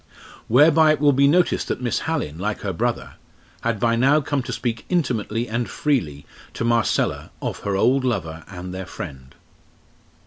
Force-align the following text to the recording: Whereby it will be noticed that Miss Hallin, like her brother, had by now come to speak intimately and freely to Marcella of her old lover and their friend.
Whereby 0.47 0.93
it 0.93 0.99
will 0.99 1.13
be 1.13 1.27
noticed 1.27 1.67
that 1.67 1.79
Miss 1.79 1.99
Hallin, 2.09 2.39
like 2.39 2.61
her 2.61 2.73
brother, 2.73 3.17
had 3.61 3.79
by 3.79 3.95
now 3.95 4.19
come 4.19 4.41
to 4.41 4.51
speak 4.51 4.83
intimately 4.89 5.47
and 5.47 5.69
freely 5.69 6.25
to 6.55 6.63
Marcella 6.65 7.29
of 7.39 7.59
her 7.59 7.75
old 7.77 8.03
lover 8.03 8.43
and 8.47 8.73
their 8.73 8.87
friend. 8.87 9.35